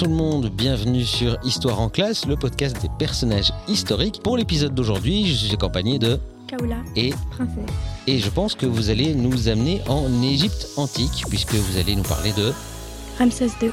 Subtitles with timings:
[0.00, 4.22] tout le monde, bienvenue sur Histoire en classe, le podcast des personnages historiques.
[4.24, 7.66] Pour l'épisode d'aujourd'hui, je suis accompagné de Kaoula, et princesse.
[8.06, 12.02] et je pense que vous allez nous amener en Égypte antique puisque vous allez nous
[12.02, 12.50] parler de
[13.18, 13.72] Ramsès II.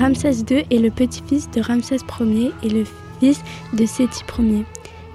[0.00, 2.84] Ramsès II est le petit-fils de Ramsès Ier et le
[3.20, 3.42] fils
[3.74, 4.64] de Séti Ier.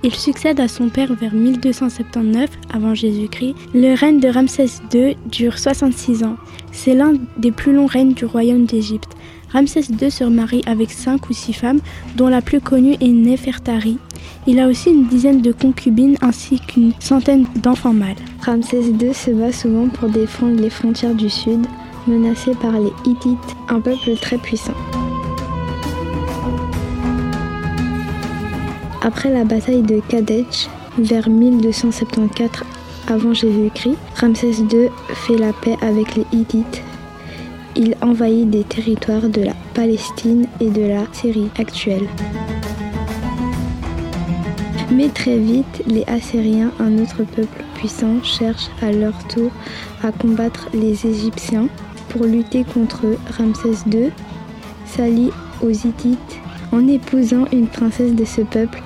[0.03, 3.55] Il succède à son père vers 1279 avant Jésus-Christ.
[3.73, 6.37] Le règne de Ramsès II dure 66 ans.
[6.71, 9.09] C'est l'un des plus longs règnes du royaume d'Égypte.
[9.51, 11.79] Ramsès II se marie avec cinq ou six femmes,
[12.15, 13.97] dont la plus connue est Néfertari.
[14.45, 18.15] Il a aussi une dizaine de concubines ainsi qu'une centaine d'enfants mâles.
[18.41, 21.65] Ramsès II se bat souvent pour défendre les frontières du sud,
[22.07, 24.73] menacé par les Hittites, un peuple très puissant.
[29.01, 30.67] Après la bataille de Kadesh,
[30.97, 32.63] vers 1274
[33.07, 36.81] avant Jésus-Christ, Ramsès II fait la paix avec les Hittites.
[37.75, 42.07] Il envahit des territoires de la Palestine et de la Syrie actuelle.
[44.91, 49.51] Mais très vite, les Assyriens, un autre peuple puissant, cherchent à leur tour
[50.03, 51.67] à combattre les Égyptiens.
[52.15, 54.09] Pour lutter contre Ramsès II
[54.85, 56.39] s'allie aux Hittites
[56.71, 58.81] en épousant une princesse de ce peuple.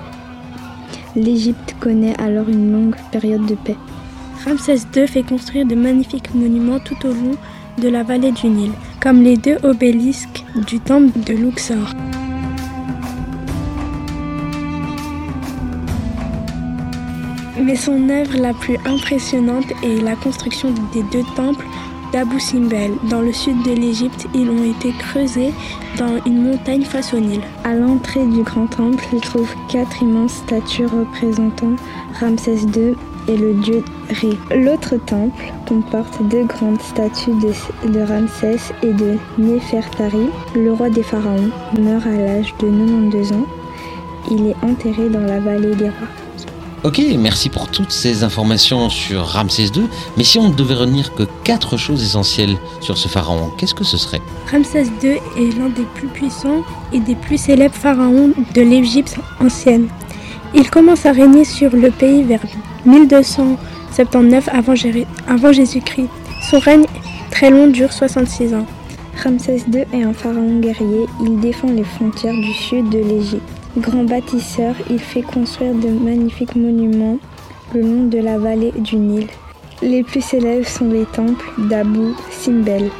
[1.14, 3.76] L'Égypte connaît alors une longue période de paix.
[4.44, 7.36] Ramsès II fait construire de magnifiques monuments tout au long
[7.80, 11.94] de la vallée du Nil, comme les deux obélisques du temple de Luxor.
[17.62, 21.66] Mais son œuvre la plus impressionnante est la construction des deux temples
[22.12, 22.92] d'Abu Simbel.
[23.04, 25.52] Dans le sud de l'Égypte, ils ont été creusés
[25.98, 27.40] dans une montagne face au Nil.
[27.64, 31.76] À l'entrée du grand temple, se trouvent quatre immenses statues représentant
[32.20, 32.94] Ramsès II
[33.28, 34.30] et le dieu Ré.
[34.56, 40.28] L'autre temple comporte deux grandes statues de, de Ramsès et de Néfertari.
[40.54, 43.46] Le roi des pharaons meurt à l'âge de 92 ans.
[44.30, 46.08] Il est enterré dans la vallée des rois.
[46.82, 49.82] Ok, merci pour toutes ces informations sur Ramsès II.
[50.16, 53.84] Mais si on ne devait retenir que quatre choses essentielles sur ce pharaon, qu'est-ce que
[53.84, 54.22] ce serait?
[54.50, 56.64] Ramsès II est l'un des plus puissants
[56.94, 59.88] et des plus célèbres pharaons de l'Égypte ancienne.
[60.54, 62.40] Il commence à régner sur le pays vers
[62.86, 66.08] 1279 avant, Jésus-Christ.
[66.50, 66.86] Son règne
[67.30, 68.66] très long dure 66 ans.
[69.22, 71.04] Ramsès II est un pharaon guerrier.
[71.22, 73.59] Il défend les frontières du sud de l'Égypte.
[73.76, 77.18] Grand bâtisseur, il fait construire de magnifiques monuments
[77.72, 79.28] le long de la vallée du Nil.
[79.80, 82.90] Les plus célèbres sont les temples d'Abu Simbel.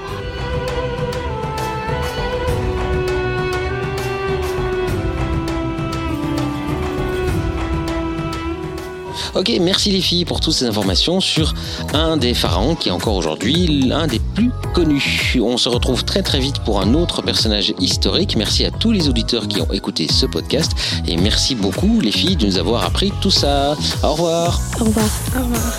[9.34, 11.54] Ok, merci les filles pour toutes ces informations sur
[11.94, 15.38] un des pharaons qui est encore aujourd'hui l'un des plus connus.
[15.40, 18.36] On se retrouve très très vite pour un autre personnage historique.
[18.36, 20.72] Merci à tous les auditeurs qui ont écouté ce podcast
[21.06, 23.76] et merci beaucoup les filles de nous avoir appris tout ça.
[24.02, 24.60] Au revoir.
[24.80, 25.06] Au revoir.
[25.36, 25.72] Au revoir.